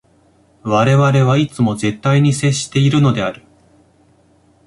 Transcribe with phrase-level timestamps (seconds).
[0.63, 3.43] 我々はいつも絶対に接しているのである。